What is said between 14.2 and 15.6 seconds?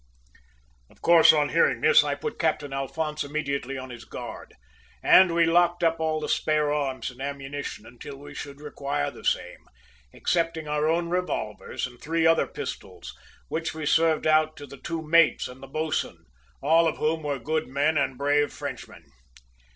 out to the two mates